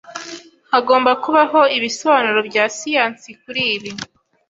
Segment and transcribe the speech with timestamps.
[0.71, 3.91] Hagomba kubaho ibisobanuro bya siyansi kuri ibi.